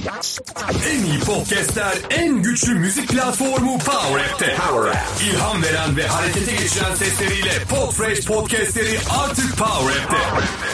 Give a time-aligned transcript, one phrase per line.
[0.00, 4.56] En iyi podcastler, en güçlü müzik platformu Power App'te.
[4.56, 4.98] Power App.
[5.22, 10.16] İlham veren ve harekete geçiren sesleriyle Podfresh podcastleri artık Power App'te.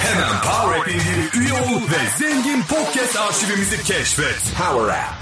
[0.06, 4.54] Hemen Power App indir, üye ol ve zengin podcast arşivimizi keşfet.
[4.58, 5.14] Power App.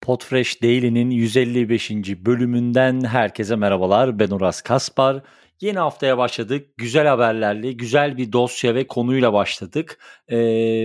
[0.00, 1.90] Podfresh Daily'nin 155.
[2.26, 4.18] bölümünden herkese merhabalar.
[4.18, 5.22] Ben Uras Kaspar.
[5.60, 6.68] Yeni haftaya başladık.
[6.76, 9.98] Güzel haberlerle, güzel bir dosya ve konuyla başladık.
[10.30, 10.36] Ee,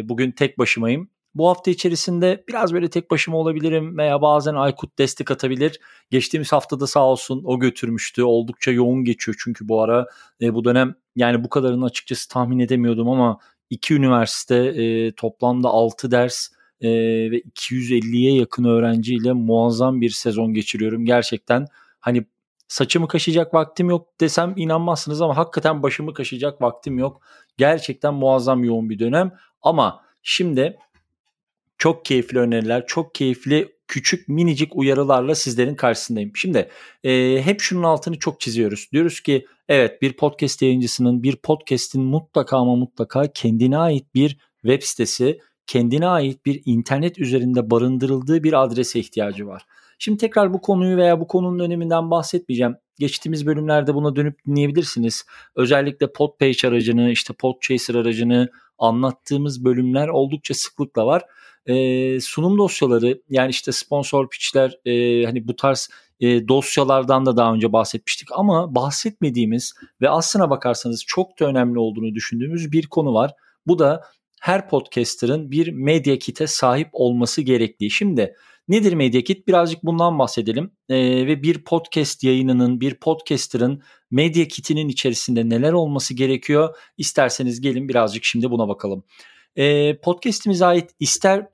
[0.04, 1.10] bugün tek başımayım.
[1.38, 5.80] Bu hafta içerisinde biraz böyle tek başıma olabilirim veya bazen Aykut destek atabilir.
[6.12, 8.24] Geçtiğimiz haftada sağ olsun o götürmüştü.
[8.24, 10.06] Oldukça yoğun geçiyor çünkü bu ara
[10.42, 16.12] e, bu dönem yani bu kadarını açıkçası tahmin edemiyordum ama iki üniversite e, toplamda 6
[16.12, 16.50] ders
[16.82, 16.90] e,
[17.32, 21.06] ve 250'ye yakın öğrenciyle muazzam bir sezon geçiriyorum.
[21.06, 21.68] Gerçekten
[22.00, 22.26] hani
[22.68, 27.22] saçımı kaşıyacak vaktim yok desem inanmazsınız ama hakikaten başımı kaşıyacak vaktim yok.
[27.58, 30.78] Gerçekten muazzam yoğun bir dönem ama şimdi
[31.78, 36.32] çok keyifli öneriler, çok keyifli küçük minicik uyarılarla sizlerin karşısındayım.
[36.36, 36.70] Şimdi
[37.04, 38.90] e, hep şunun altını çok çiziyoruz.
[38.92, 44.82] Diyoruz ki evet bir podcast yayıncısının bir podcast'in mutlaka ama mutlaka kendine ait bir web
[44.82, 49.66] sitesi, kendine ait bir internet üzerinde barındırıldığı bir adrese ihtiyacı var.
[50.00, 52.76] Şimdi tekrar bu konuyu veya bu konunun öneminden bahsetmeyeceğim.
[53.00, 55.26] Geçtiğimiz bölümlerde buna dönüp dinleyebilirsiniz.
[55.56, 58.50] Özellikle Podpage aracını, işte Podchaser aracını
[58.80, 61.24] anlattığımız bölümler oldukça sıklıkla var.
[61.66, 65.90] Ee, sunum dosyaları yani işte sponsor pitchler e, hani bu tarz
[66.20, 72.16] e, dosyalardan da daha önce bahsetmiştik ama bahsetmediğimiz ve aslına bakarsanız çok da önemli olduğunu
[72.16, 73.32] düşündüğümüz bir konu var.
[73.68, 74.04] Bu da
[74.42, 77.92] her podcaster'ın bir medya kite sahip olması gerektiği.
[77.92, 78.36] Şimdi
[78.68, 79.48] Nedir Media Kit?
[79.48, 80.72] Birazcık bundan bahsedelim.
[80.90, 86.76] Ee, ve bir podcast yayınının, bir podcaster'ın Media Kit'inin içerisinde neler olması gerekiyor?
[86.98, 89.04] İsterseniz gelin birazcık şimdi buna bakalım.
[89.56, 91.48] Ee, podcast'imize ait ister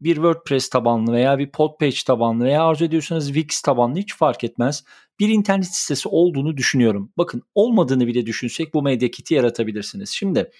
[0.00, 4.84] bir WordPress tabanlı veya bir Podpage tabanlı veya arzu ediyorsanız Wix tabanlı hiç fark etmez.
[5.20, 7.12] Bir internet sitesi olduğunu düşünüyorum.
[7.18, 10.10] Bakın olmadığını bile düşünsek bu Media Kit'i yaratabilirsiniz.
[10.10, 10.50] Şimdi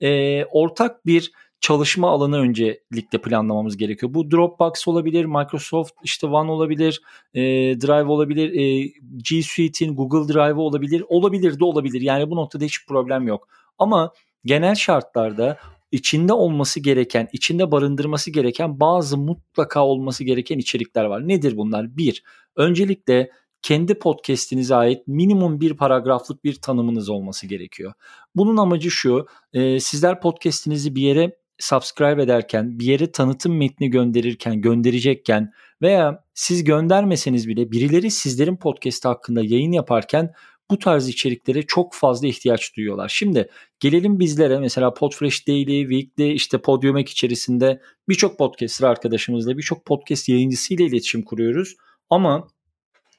[0.00, 4.14] e, ortak bir çalışma alanı öncelikle planlamamız gerekiyor.
[4.14, 7.02] Bu Dropbox olabilir, Microsoft işte One olabilir,
[7.34, 7.40] e,
[7.80, 8.92] Drive olabilir, e,
[9.30, 12.00] G Suite'in Google Drive olabilir, olabilir de olabilir.
[12.00, 13.48] Yani bu noktada hiç problem yok.
[13.78, 14.12] Ama
[14.44, 15.58] genel şartlarda
[15.92, 21.28] içinde olması gereken, içinde barındırması gereken bazı mutlaka olması gereken içerikler var.
[21.28, 21.96] Nedir bunlar?
[21.96, 22.22] Bir,
[22.56, 23.30] öncelikle
[23.62, 27.92] kendi podcast'inize ait minimum bir paragraflık bir tanımınız olması gerekiyor.
[28.34, 34.60] Bunun amacı şu, e, sizler podcast'inizi bir yere subscribe ederken, bir yere tanıtım metni gönderirken,
[34.60, 40.32] gönderecekken veya siz göndermeseniz bile birileri sizlerin podcast hakkında yayın yaparken
[40.70, 43.08] bu tarz içeriklere çok fazla ihtiyaç duyuyorlar.
[43.08, 43.48] Şimdi
[43.80, 50.84] gelelim bizlere mesela Podfresh Daily, Weekly, işte Podiumek içerisinde birçok podcaster arkadaşımızla, birçok podcast yayıncısıyla
[50.84, 51.74] iletişim kuruyoruz.
[52.10, 52.48] Ama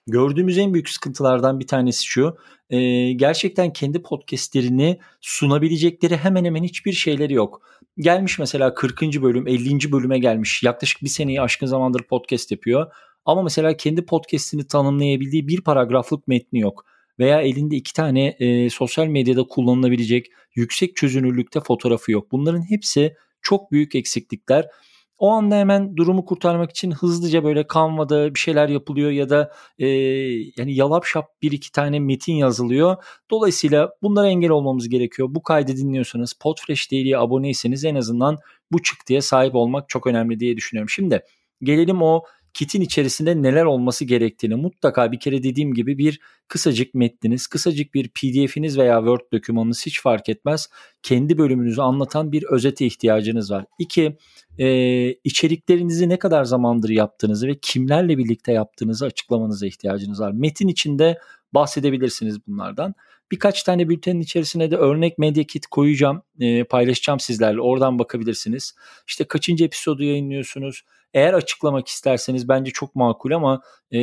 [0.08, 2.38] gördüğümüz en büyük sıkıntılardan bir tanesi şu.
[2.70, 7.62] E, gerçekten kendi podcastlerini sunabilecekleri hemen hemen hiçbir şeyleri yok.
[7.98, 9.02] Gelmiş mesela 40.
[9.02, 9.92] bölüm 50.
[9.92, 10.64] bölüme gelmiş.
[10.64, 12.92] Yaklaşık bir seneyi aşkın zamandır podcast yapıyor.
[13.26, 16.86] Ama mesela kendi podcastini tanımlayabildiği bir paragraflık metni yok.
[17.20, 22.32] Veya elinde iki tane e, sosyal medyada kullanılabilecek yüksek çözünürlükte fotoğrafı yok.
[22.32, 24.68] Bunların hepsi çok büyük eksiklikler.
[25.22, 29.88] O anda hemen durumu kurtarmak için hızlıca böyle Canva'da bir şeyler yapılıyor ya da e,
[30.58, 33.04] yani yalap şap bir iki tane metin yazılıyor.
[33.32, 35.28] Dolayısıyla bunlara engel olmamız gerekiyor.
[35.32, 38.38] Bu kaydı dinliyorsanız Podfresh Daily'ye aboneyseniz en azından
[38.72, 40.90] bu çıktıya sahip olmak çok önemli diye düşünüyorum.
[40.90, 41.22] Şimdi
[41.62, 42.24] gelelim o
[42.54, 48.08] kitin içerisinde neler olması gerektiğini mutlaka bir kere dediğim gibi bir kısacık metniniz, kısacık bir
[48.08, 50.70] pdf'iniz veya Word dokümanınız hiç fark etmez.
[51.04, 53.66] Kendi bölümünüzü anlatan bir özete ihtiyacınız var.
[53.80, 54.18] İki,
[54.58, 54.68] e,
[55.14, 60.32] içeriklerinizi ne kadar zamandır yaptığınızı ve kimlerle birlikte yaptığınızı açıklamanıza ihtiyacınız var.
[60.32, 61.18] Metin içinde
[61.54, 62.96] bahsedebilirsiniz bunlardan.
[63.32, 67.62] Birkaç tane bültenin içerisine de örnek medya kit koyacağım, e, paylaşacağım sizlerle.
[67.62, 68.76] Oradan bakabilirsiniz.
[69.08, 70.84] İşte kaçıncı episodu yayınlıyorsunuz?
[71.14, 73.62] Eğer açıklamak isterseniz bence çok makul ama
[73.92, 74.00] e,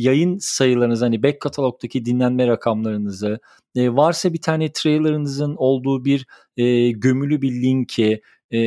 [0.00, 3.40] yayın sayılarınız hani back katalogdaki dinlenme rakamlarınızı
[3.76, 8.58] e, varsa bir tane trailerınızın olduğu bir e, gömülü bir linki e,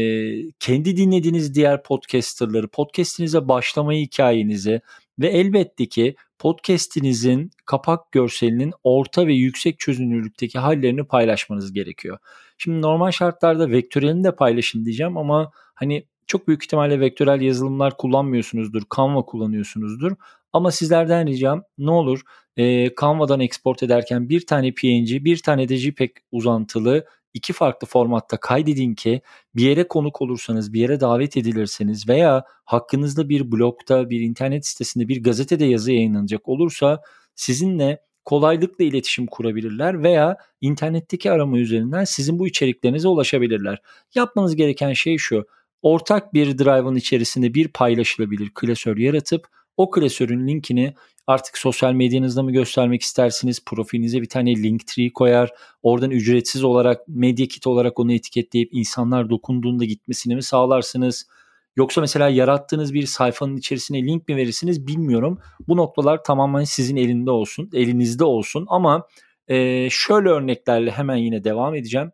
[0.52, 4.82] kendi dinlediğiniz diğer podcasterları podcastinize başlama hikayenizi
[5.20, 12.18] ve elbette ki podcast'inizin kapak görselinin orta ve yüksek çözünürlükteki hallerini paylaşmanız gerekiyor.
[12.58, 18.82] Şimdi normal şartlarda vektörelini de paylaşın diyeceğim ama hani çok büyük ihtimalle vektörel yazılımlar kullanmıyorsunuzdur.
[18.98, 20.12] Canva kullanıyorsunuzdur.
[20.54, 22.22] Ama sizlerden ricam ne olur
[22.58, 27.06] e, Canva'dan export ederken bir tane PNG, bir tane de JPEG uzantılı
[27.36, 29.22] iki farklı formatta kaydedin ki
[29.56, 35.08] bir yere konuk olursanız, bir yere davet edilirseniz veya hakkınızda bir blogda, bir internet sitesinde,
[35.08, 37.02] bir gazetede yazı yayınlanacak olursa
[37.36, 43.82] sizinle kolaylıkla iletişim kurabilirler veya internetteki arama üzerinden sizin bu içeriklerinize ulaşabilirler.
[44.16, 45.46] Yapmanız gereken şey şu.
[45.82, 50.94] Ortak bir drive'ın içerisinde bir paylaşılabilir klasör yaratıp o klasörün linkini
[51.28, 53.66] artık sosyal medyanızda mı göstermek istersiniz?
[53.66, 55.54] Profilinize bir tane link tree koyar.
[55.84, 61.28] Oradan ücretsiz olarak medya kit olarak onu etiketleyip insanlar dokunduğunda gitmesini mi sağlarsınız?
[61.76, 65.40] Yoksa mesela yarattığınız bir sayfanın içerisine link mi verirsiniz bilmiyorum.
[65.68, 69.08] Bu noktalar tamamen sizin elinde olsun, elinizde olsun ama
[69.48, 72.12] e, şöyle örneklerle hemen yine devam edeceğim.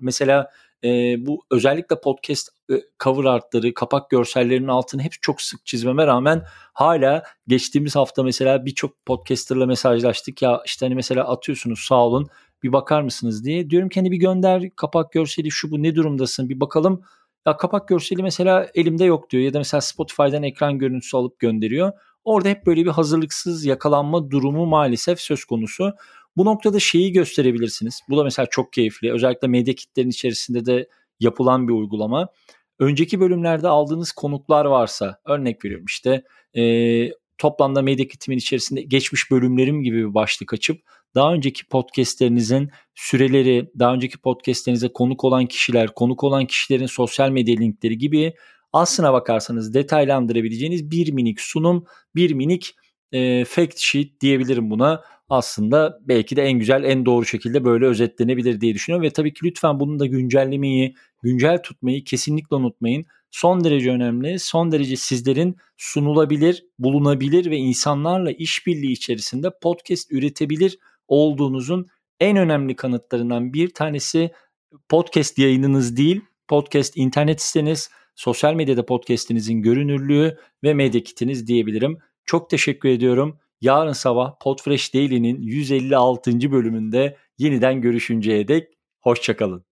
[0.00, 0.50] Mesela
[0.84, 2.74] e, bu özellikle podcast e,
[3.04, 6.42] cover artları, kapak görsellerinin altını hep çok sık çizmeme rağmen
[6.72, 12.28] hala geçtiğimiz hafta mesela birçok podcasterla mesajlaştık ya işte hani mesela atıyorsunuz sağ olun
[12.62, 13.70] bir bakar mısınız diye.
[13.70, 17.02] Diyorum ki hani bir gönder kapak görseli şu bu ne durumdasın bir bakalım.
[17.46, 21.92] Ya kapak görseli mesela elimde yok diyor ya da mesela Spotify'dan ekran görüntüsü alıp gönderiyor.
[22.24, 25.94] Orada hep böyle bir hazırlıksız yakalanma durumu maalesef söz konusu.
[26.36, 28.00] Bu noktada şeyi gösterebilirsiniz.
[28.08, 29.12] Bu da mesela çok keyifli.
[29.12, 30.88] Özellikle medya kitlerin içerisinde de
[31.20, 32.28] yapılan bir uygulama.
[32.78, 36.22] Önceki bölümlerde aldığınız konuklar varsa örnek veriyorum işte
[36.56, 36.62] e,
[37.38, 40.80] toplamda medya kitimin içerisinde geçmiş bölümlerim gibi bir başlık açıp
[41.14, 47.56] daha önceki podcastlerinizin süreleri, daha önceki podcastlerinize konuk olan kişiler, konuk olan kişilerin sosyal medya
[47.56, 48.34] linkleri gibi
[48.72, 51.84] aslına bakarsanız detaylandırabileceğiniz bir minik sunum,
[52.14, 52.74] bir minik
[53.12, 55.02] e, fact sheet diyebilirim buna.
[55.28, 59.06] Aslında belki de en güzel, en doğru şekilde böyle özetlenebilir diye düşünüyorum.
[59.06, 63.06] Ve tabii ki lütfen bunu da güncellemeyi, güncel tutmayı kesinlikle unutmayın.
[63.30, 70.78] Son derece önemli, son derece sizlerin sunulabilir, bulunabilir ve insanlarla işbirliği içerisinde podcast üretebilir
[71.08, 71.86] olduğunuzun
[72.20, 74.30] en önemli kanıtlarından bir tanesi
[74.88, 81.98] podcast yayınınız değil, podcast internet siteniz, sosyal medyada podcast'inizin görünürlüğü ve medya kitiniz diyebilirim.
[82.24, 83.38] Çok teşekkür ediyorum.
[83.60, 86.52] Yarın sabah Podfresh Daily'nin 156.
[86.52, 88.68] bölümünde yeniden görüşünceye dek
[89.00, 89.64] hoşçakalın.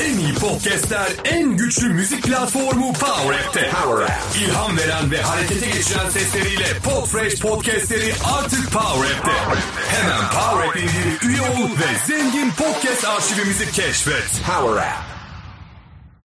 [0.00, 3.70] En iyi podcastler, en güçlü müzik platformu Power App'te.
[3.70, 4.36] Power App.
[4.42, 9.60] İlham veren ve harekete geçiren sesleriyle Podfresh podcastleri artık Power App'te.
[9.88, 14.42] Hemen Power App indir, üye ol ve zengin podcast arşivimizi keşfet.
[14.46, 15.11] Power App.